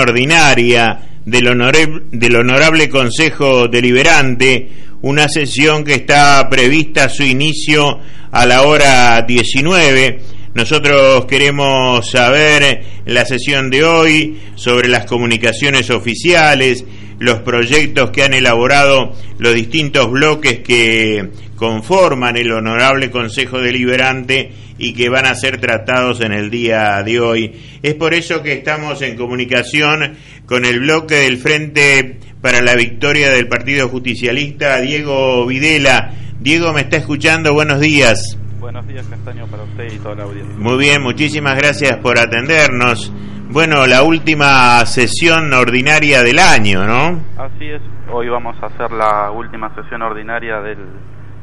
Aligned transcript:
Ordinaria 0.00 0.98
del 1.24 1.48
honorable, 1.48 2.02
del 2.10 2.36
honorable 2.36 2.88
Consejo 2.88 3.68
Deliberante, 3.68 4.68
una 5.02 5.28
sesión 5.28 5.84
que 5.84 5.94
está 5.94 6.48
prevista 6.50 7.08
su 7.08 7.22
inicio 7.22 8.00
a 8.30 8.46
la 8.46 8.62
hora 8.62 9.22
19. 9.22 10.20
Nosotros 10.54 11.26
queremos 11.26 12.10
saber 12.10 12.82
la 13.06 13.24
sesión 13.24 13.70
de 13.70 13.84
hoy 13.84 14.38
sobre 14.56 14.88
las 14.88 15.06
comunicaciones 15.06 15.90
oficiales, 15.90 16.84
los 17.20 17.40
proyectos 17.40 18.10
que 18.10 18.24
han 18.24 18.32
elaborado 18.32 19.12
los 19.38 19.54
distintos 19.54 20.10
bloques 20.10 20.60
que 20.60 21.30
conforman 21.54 22.38
el 22.38 22.50
Honorable 22.50 23.10
Consejo 23.10 23.60
Deliberante 23.60 24.52
y 24.78 24.94
que 24.94 25.10
van 25.10 25.26
a 25.26 25.34
ser 25.34 25.60
tratados 25.60 26.22
en 26.22 26.32
el 26.32 26.50
día 26.50 27.02
de 27.02 27.20
hoy. 27.20 27.52
Es 27.82 27.94
por 27.94 28.14
eso 28.14 28.42
que 28.42 28.54
estamos 28.54 29.02
en 29.02 29.16
comunicación 29.16 30.16
con 30.46 30.64
el 30.64 30.80
bloque 30.80 31.16
del 31.16 31.36
Frente 31.36 32.18
para 32.40 32.62
la 32.62 32.74
Victoria 32.74 33.30
del 33.30 33.46
Partido 33.48 33.88
Justicialista, 33.90 34.80
Diego 34.80 35.46
Videla. 35.46 36.14
Diego, 36.40 36.72
¿me 36.72 36.80
está 36.80 36.96
escuchando? 36.96 37.52
Buenos 37.52 37.80
días. 37.80 38.38
Buenos 38.58 38.88
días, 38.88 39.04
Castaño, 39.06 39.46
para 39.46 39.64
usted 39.64 39.92
y 39.92 39.98
toda 39.98 40.14
la 40.14 40.22
audiencia. 40.22 40.56
Muy 40.56 40.78
bien, 40.78 41.02
muchísimas 41.02 41.54
gracias 41.56 41.98
por 41.98 42.18
atendernos. 42.18 43.12
Bueno, 43.52 43.84
la 43.84 44.04
última 44.04 44.86
sesión 44.86 45.52
ordinaria 45.52 46.22
del 46.22 46.38
año, 46.38 46.84
¿no? 46.84 47.18
Así 47.36 47.68
es, 47.68 47.82
hoy 48.12 48.28
vamos 48.28 48.54
a 48.62 48.66
hacer 48.66 48.92
la 48.92 49.32
última 49.32 49.74
sesión 49.74 50.02
ordinaria 50.02 50.60
del, 50.60 50.78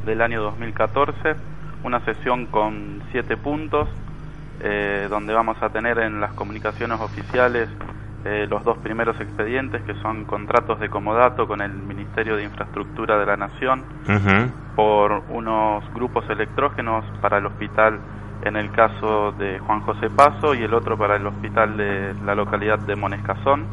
del 0.06 0.22
año 0.22 0.40
2014, 0.40 1.34
una 1.84 2.02
sesión 2.06 2.46
con 2.46 3.02
siete 3.12 3.36
puntos, 3.36 3.90
eh, 4.62 5.06
donde 5.10 5.34
vamos 5.34 5.58
a 5.60 5.68
tener 5.68 5.98
en 5.98 6.18
las 6.18 6.32
comunicaciones 6.32 6.98
oficiales 6.98 7.68
eh, 8.24 8.46
los 8.48 8.64
dos 8.64 8.78
primeros 8.78 9.20
expedientes, 9.20 9.82
que 9.82 9.92
son 10.00 10.24
contratos 10.24 10.80
de 10.80 10.88
comodato 10.88 11.46
con 11.46 11.60
el 11.60 11.74
Ministerio 11.74 12.36
de 12.36 12.44
Infraestructura 12.44 13.18
de 13.18 13.26
la 13.26 13.36
Nación, 13.36 13.84
por 14.74 15.24
unos 15.28 15.84
grupos 15.92 16.24
electrógenos 16.30 17.04
para 17.20 17.36
el 17.36 17.44
hospital 17.44 18.00
en 18.42 18.56
el 18.56 18.70
caso 18.70 19.32
de 19.32 19.58
Juan 19.58 19.80
José 19.80 20.10
Paso 20.10 20.54
y 20.54 20.62
el 20.62 20.74
otro 20.74 20.96
para 20.96 21.16
el 21.16 21.26
hospital 21.26 21.76
de 21.76 22.14
la 22.24 22.34
localidad 22.34 22.78
de 22.78 22.96
Monescazón. 22.96 23.66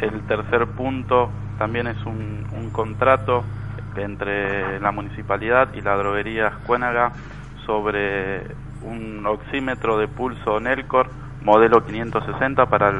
El 0.00 0.20
tercer 0.26 0.66
punto 0.68 1.30
también 1.58 1.86
es 1.86 2.04
un, 2.04 2.46
un, 2.52 2.70
contrato 2.70 3.44
entre 3.96 4.78
la 4.80 4.92
municipalidad 4.92 5.72
y 5.74 5.80
la 5.80 5.96
droguería 5.96 6.48
Escuénaga 6.48 7.12
sobre 7.64 8.42
un 8.82 9.24
oxímetro 9.26 9.98
de 9.98 10.06
pulso 10.06 10.60
Nelcor 10.60 11.08
modelo 11.46 11.84
560 11.84 12.66
para 12.66 12.92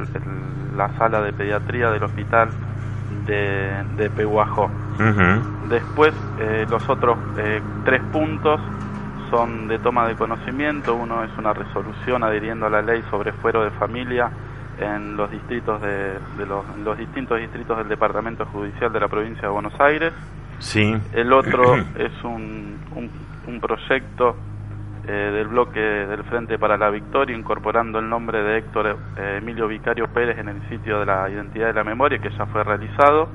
la 0.77 0.97
sala 0.97 1.21
de 1.21 1.33
pediatría 1.33 1.91
del 1.91 2.05
hospital 2.05 2.49
de, 3.27 3.71
de 3.97 4.09
Pehuajó. 4.09 4.71
Después, 5.69 6.15
eh, 6.39 6.65
los 6.71 6.89
otros 6.89 7.19
eh, 7.39 7.61
tres 7.84 8.01
puntos 8.12 8.61
son 9.31 9.69
de 9.69 9.79
toma 9.79 10.07
de 10.07 10.15
conocimiento. 10.15 10.95
Uno 10.95 11.25
es 11.25 11.31
una 11.39 11.53
resolución 11.53 12.23
adhiriendo 12.23 12.67
a 12.67 12.71
la 12.71 12.83
ley 12.83 13.03
sobre 13.11 13.33
fuero 13.33 13.65
de 13.65 13.71
familia 13.73 14.31
en 14.79 15.17
los 15.17 15.31
distritos 15.31 15.81
de, 15.81 16.19
los, 16.47 16.65
los, 16.85 16.99
distintos 16.99 17.39
distritos 17.39 17.79
del 17.79 17.89
Departamento 17.89 18.45
Judicial 18.47 18.93
de 18.93 19.01
la 19.01 19.09
provincia 19.09 19.43
de 19.43 19.49
Buenos 19.49 19.79
Aires. 19.81 20.13
Sí. 20.59 20.95
El 21.13 21.33
otro 21.33 21.77
es 21.99 22.13
un, 22.25 22.79
un, 23.47 23.61
proyecto 23.61 24.37
eh, 25.07 25.13
del 25.13 25.49
bloque 25.49 25.81
del 25.81 26.25
Frente 26.25 26.59
para 26.59 26.77
la 26.77 26.91
Victoria 26.91 27.37
incorporando 27.37 27.99
el 27.99 28.09
nombre 28.09 28.43
de 28.43 28.59
Héctor 28.59 28.99
eh, 29.17 29.39
Emilio 29.41 29.67
Vicario 29.69 30.09
Pérez 30.09 30.39
en 30.39 30.49
el 30.49 30.69
sitio 30.69 31.01
de 31.01 31.07
la 31.07 31.31
identidad 31.31 31.69
de 31.69 31.73
la 31.73 31.85
memoria 31.85 32.19
que 32.19 32.31
ya 32.31 32.47
fue 32.47 32.63
realizado 32.65 33.29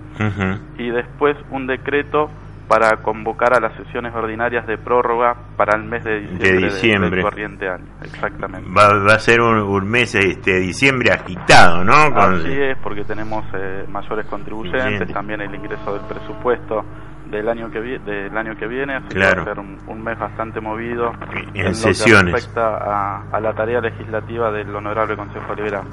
y 0.78 0.90
después 0.90 1.36
un 1.50 1.66
decreto 1.68 2.30
para 2.72 3.02
convocar 3.02 3.54
a 3.54 3.60
las 3.60 3.76
sesiones 3.76 4.16
ordinarias 4.16 4.66
de 4.66 4.78
prórroga 4.78 5.36
para 5.58 5.78
el 5.78 5.84
mes 5.84 6.06
de 6.06 6.22
diciembre, 6.22 6.52
de 6.52 6.58
diciembre. 6.68 7.10
del 7.10 7.22
corriente 7.22 7.68
año. 7.68 7.84
Exactamente. 8.02 8.70
Va, 8.72 8.94
va 8.94 9.16
a 9.16 9.20
ser 9.20 9.42
un, 9.42 9.58
un, 9.58 9.90
mes 9.90 10.16
este 10.16 10.58
diciembre 10.62 11.12
agitado, 11.12 11.84
¿no? 11.84 12.14
Con... 12.14 12.36
Así 12.36 12.54
es, 12.54 12.78
porque 12.78 13.04
tenemos 13.04 13.44
eh, 13.56 13.84
mayores 13.90 14.26
contribuyentes, 14.28 15.00
Bien. 15.00 15.14
también 15.14 15.42
el 15.42 15.54
ingreso 15.54 15.96
del 15.96 16.04
presupuesto 16.08 16.86
del 17.30 17.50
año 17.50 17.70
que 17.70 17.82
vi 17.82 17.98
del 17.98 18.38
año 18.38 18.56
que 18.56 18.68
viene, 18.68 18.96
así 18.96 19.10
claro. 19.10 19.44
que 19.44 19.50
va 19.50 19.52
a 19.52 19.56
ser 19.56 19.60
un, 19.60 19.78
un, 19.88 20.02
mes 20.02 20.18
bastante 20.18 20.62
movido 20.62 21.12
en, 21.54 21.66
en 21.66 21.76
sesiones. 21.76 22.24
lo 22.24 22.30
que 22.30 22.36
respecta 22.36 22.78
a, 22.78 23.24
a, 23.34 23.40
la 23.42 23.54
tarea 23.54 23.82
legislativa 23.82 24.50
del 24.50 24.74
Honorable 24.74 25.18
Consejo 25.18 25.54
Liberal. 25.56 25.84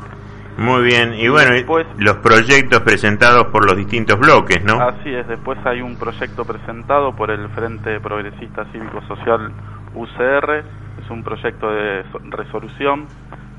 Muy 0.58 0.82
bien, 0.82 1.14
y 1.14 1.28
bueno, 1.28 1.52
después, 1.52 1.86
los 1.98 2.16
proyectos 2.16 2.80
presentados 2.80 3.46
por 3.46 3.64
los 3.64 3.76
distintos 3.76 4.18
bloques, 4.18 4.64
¿no? 4.64 4.80
Así 4.80 5.08
es, 5.14 5.24
después 5.28 5.56
hay 5.64 5.80
un 5.82 5.94
proyecto 5.94 6.44
presentado 6.44 7.14
por 7.14 7.30
el 7.30 7.48
Frente 7.50 8.00
Progresista 8.00 8.64
Cívico 8.72 9.00
Social 9.06 9.52
UCR, 9.94 10.64
es 11.00 11.10
un 11.10 11.22
proyecto 11.22 11.70
de 11.70 12.02
resolución 12.24 13.06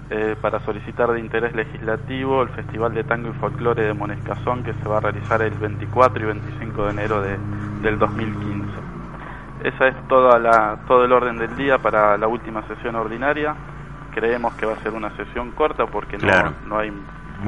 eh, 0.10 0.36
para 0.42 0.60
solicitar 0.60 1.10
de 1.14 1.22
interés 1.22 1.56
legislativo 1.56 2.42
el 2.42 2.50
Festival 2.50 2.94
de 2.94 3.06
Tango 3.06 3.30
y 3.30 3.34
Folclore 3.40 3.84
de 3.84 3.94
Monescazón 3.94 4.64
que 4.64 4.74
se 4.74 4.90
va 4.90 4.98
a 4.98 5.00
realizar 5.00 5.42
el 5.42 5.54
24 5.54 6.22
y 6.22 6.26
25 6.26 6.84
de 6.84 6.92
enero 6.92 7.22
de, 7.22 7.38
del 7.82 7.98
2015. 7.98 8.68
Esa 9.64 9.88
es 9.88 10.08
toda 10.10 10.38
la, 10.38 10.80
todo 10.86 11.06
el 11.06 11.14
orden 11.14 11.38
del 11.38 11.56
día 11.56 11.78
para 11.78 12.18
la 12.18 12.28
última 12.28 12.62
sesión 12.68 12.96
ordinaria 12.96 13.56
creemos 14.20 14.54
que 14.56 14.66
va 14.66 14.74
a 14.74 14.84
ser 14.84 14.92
una 14.92 15.16
sesión 15.16 15.52
corta 15.52 15.86
porque 15.86 16.18
claro. 16.18 16.54
no, 16.64 16.76
no 16.76 16.80
hay 16.80 16.92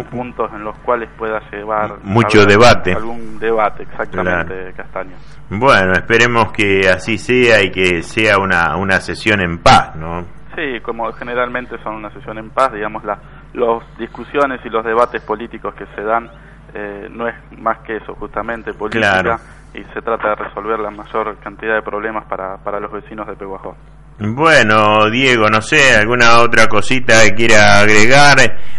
puntos 0.09 0.49
en 0.53 0.63
los 0.63 0.77
cuales 0.79 1.09
pueda 1.17 1.41
llevar 1.51 1.97
mucho 2.03 2.45
debate 2.45 2.93
algún 2.93 3.37
debate 3.39 3.83
exactamente 3.83 4.55
claro. 4.55 4.73
Castaño 4.77 5.15
bueno 5.49 5.91
esperemos 5.91 6.53
que 6.53 6.87
así 6.87 7.17
sea 7.17 7.61
y 7.61 7.71
que 7.71 8.01
sea 8.01 8.37
una 8.37 8.77
una 8.77 9.01
sesión 9.01 9.41
en 9.41 9.57
paz 9.57 9.93
no 9.97 10.25
sí 10.55 10.79
como 10.81 11.11
generalmente 11.11 11.77
son 11.83 11.95
una 11.95 12.09
sesión 12.11 12.37
en 12.37 12.51
paz 12.51 12.71
digamos 12.71 13.03
las 13.03 13.19
las 13.53 13.97
discusiones 13.97 14.61
y 14.63 14.69
los 14.69 14.85
debates 14.85 15.21
políticos 15.23 15.75
que 15.75 15.85
se 15.87 16.01
dan 16.03 16.29
eh, 16.73 17.09
no 17.11 17.27
es 17.27 17.35
más 17.59 17.79
que 17.79 17.97
eso 17.97 18.15
justamente 18.15 18.73
política 18.73 19.19
claro. 19.19 19.39
y 19.73 19.83
se 19.93 20.01
trata 20.01 20.29
de 20.29 20.35
resolver 20.35 20.79
la 20.79 20.89
mayor 20.89 21.35
cantidad 21.39 21.75
de 21.75 21.81
problemas 21.81 22.23
para 22.27 22.55
para 22.59 22.79
los 22.79 22.93
vecinos 22.93 23.27
de 23.27 23.35
Pehuajó 23.35 23.75
bueno, 24.23 25.09
Diego, 25.09 25.49
no 25.49 25.61
sé, 25.61 25.95
alguna 25.95 26.41
otra 26.41 26.67
cosita 26.67 27.23
que 27.23 27.33
quiera 27.33 27.79
agregar. 27.79 28.37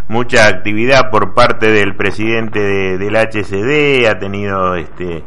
Mucha 0.08 0.46
actividad 0.46 1.10
por 1.10 1.34
parte 1.34 1.68
del 1.68 1.96
presidente 1.96 2.60
de, 2.60 2.96
del 2.96 3.16
HCD, 3.16 4.06
ha 4.08 4.18
tenido 4.18 4.76
este 4.76 5.24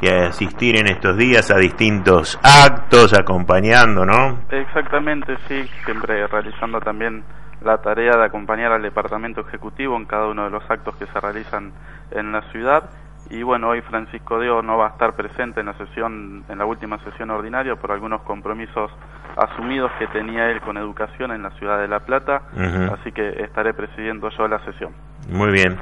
que 0.00 0.10
asistir 0.10 0.76
en 0.76 0.86
estos 0.88 1.16
días 1.16 1.50
a 1.50 1.56
distintos 1.56 2.38
actos, 2.42 3.12
acompañando, 3.18 4.04
¿no? 4.04 4.40
Exactamente, 4.50 5.36
sí, 5.48 5.68
siempre 5.84 6.26
realizando 6.26 6.80
también 6.80 7.24
la 7.62 7.78
tarea 7.78 8.16
de 8.16 8.26
acompañar 8.26 8.72
al 8.72 8.82
departamento 8.82 9.40
ejecutivo 9.40 9.96
en 9.96 10.04
cada 10.04 10.28
uno 10.28 10.44
de 10.44 10.50
los 10.50 10.70
actos 10.70 10.94
que 10.96 11.06
se 11.06 11.18
realizan 11.18 11.72
en 12.10 12.30
la 12.30 12.42
ciudad 12.52 12.90
y 13.30 13.42
bueno, 13.42 13.70
hoy 13.70 13.80
Francisco 13.82 14.38
Deo 14.38 14.62
no 14.62 14.78
va 14.78 14.86
a 14.86 14.90
estar 14.90 15.14
presente 15.14 15.60
en 15.60 15.66
la 15.66 15.74
sesión, 15.74 16.44
en 16.48 16.58
la 16.58 16.64
última 16.64 16.98
sesión 16.98 17.30
ordinaria 17.30 17.74
por 17.74 17.90
algunos 17.90 18.22
compromisos 18.22 18.90
asumidos 19.36 19.90
que 19.98 20.06
tenía 20.08 20.50
él 20.50 20.60
con 20.60 20.76
educación 20.76 21.30
en 21.32 21.42
la 21.42 21.50
ciudad 21.58 21.78
de 21.80 21.88
La 21.88 22.00
Plata, 22.00 22.42
uh 22.54 22.58
-huh. 22.58 22.98
así 22.98 23.12
que 23.12 23.28
estaré 23.44 23.74
presidiendo 23.74 24.28
yo 24.36 24.48
la 24.48 24.58
sesión. 24.64 24.92
Muy 25.30 25.52
bien, 25.52 25.76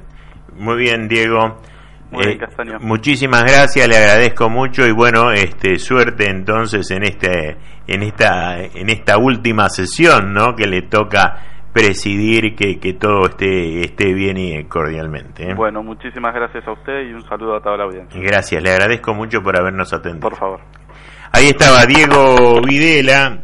muy 0.56 0.76
bien 0.76 1.08
Diego. 1.08 1.60
Muy 2.10 2.26
bien, 2.26 2.38
Castaño. 2.38 2.78
muchísimas 2.80 3.42
gracias, 3.42 3.88
le 3.88 3.96
agradezco 3.96 4.48
mucho 4.48 4.86
y 4.86 4.92
bueno, 4.92 5.32
este 5.32 5.78
suerte 5.78 6.28
entonces 6.30 6.88
en 6.92 7.02
este 7.02 7.56
en 7.88 8.02
esta 8.02 8.58
en 8.60 8.88
esta 8.88 9.18
última 9.18 9.68
sesión, 9.68 10.32
¿no? 10.32 10.54
que 10.54 10.66
le 10.66 10.82
toca 10.82 11.36
presidir 11.72 12.54
que, 12.54 12.78
que 12.78 12.92
todo 12.92 13.26
esté, 13.26 13.80
esté 13.80 14.12
bien 14.14 14.36
y 14.36 14.64
cordialmente. 14.64 15.50
¿eh? 15.50 15.54
Bueno, 15.56 15.82
muchísimas 15.82 16.32
gracias 16.32 16.66
a 16.68 16.72
usted 16.72 17.08
y 17.08 17.12
un 17.12 17.22
saludo 17.22 17.56
a 17.56 17.60
toda 17.60 17.76
la 17.78 17.84
audiencia. 17.84 18.20
Gracias, 18.20 18.62
le 18.62 18.70
agradezco 18.70 19.12
mucho 19.12 19.42
por 19.42 19.58
habernos 19.58 19.92
atendido. 19.92 20.20
Por 20.28 20.38
favor. 20.38 20.60
Ahí 21.32 21.48
estaba 21.48 21.84
Diego 21.84 22.60
Videla 22.64 23.43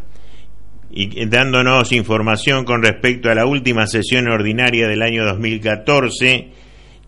y 0.90 1.26
dándonos 1.26 1.92
información 1.92 2.64
con 2.64 2.82
respecto 2.82 3.30
a 3.30 3.34
la 3.34 3.46
última 3.46 3.86
sesión 3.86 4.28
ordinaria 4.28 4.88
del 4.88 5.02
año 5.02 5.24
2014, 5.24 6.52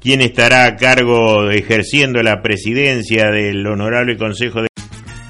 quien 0.00 0.20
estará 0.20 0.66
a 0.66 0.76
cargo 0.76 1.50
ejerciendo 1.50 2.22
la 2.22 2.42
presidencia 2.42 3.30
del 3.30 3.66
Honorable 3.66 4.16
Consejo 4.16 4.62
de 4.62 4.68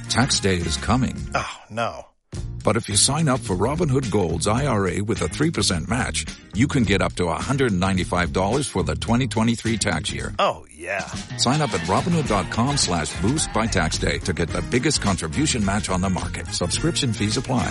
Tax 0.08 0.42
day 0.42 0.58
is 0.58 0.76
coming. 0.76 1.14
Oh, 1.34 1.60
no. 1.70 2.12
But 2.64 2.76
if 2.76 2.88
you 2.88 2.96
sign 2.96 3.28
up 3.28 3.40
for 3.40 3.56
Robinhood 3.56 4.10
Gold's 4.10 4.46
IRA 4.46 5.02
with 5.02 5.22
a 5.22 5.26
3% 5.26 5.88
match, 5.88 6.26
you 6.54 6.68
can 6.68 6.84
get 6.84 7.02
up 7.02 7.14
to 7.14 7.24
$195 7.24 8.68
for 8.68 8.82
the 8.82 8.94
2023 8.94 9.78
tax 9.78 10.12
year. 10.12 10.34
Oh, 10.38 10.66
yeah. 10.70 11.06
Sign 11.38 11.60
up 11.60 11.72
at 11.72 11.80
Robinhood.com 11.80 12.76
slash 12.76 13.18
boost 13.20 13.52
by 13.52 13.66
tax 13.66 13.98
day 13.98 14.18
to 14.18 14.32
get 14.32 14.48
the 14.50 14.62
biggest 14.62 15.00
contribution 15.00 15.64
match 15.64 15.88
on 15.88 16.02
the 16.02 16.10
market. 16.10 16.46
Subscription 16.48 17.12
fees 17.12 17.36
apply. 17.36 17.70